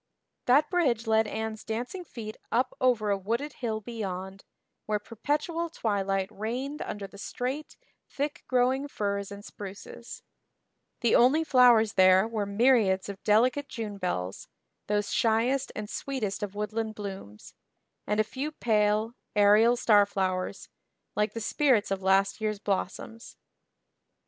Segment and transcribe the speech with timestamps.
[0.47, 4.43] That bridge led Anne's dancing feet up over a wooded hill beyond,
[4.87, 7.77] where perpetual twilight reigned under the straight,
[8.09, 10.23] thick growing firs and spruces;
[11.01, 14.47] the only flowers there were myriads of delicate "June bells,"
[14.87, 17.53] those shyest and sweetest of woodland blooms,
[18.07, 20.67] and a few pale, aerial starflowers,
[21.15, 23.37] like the spirits of last year's blossoms.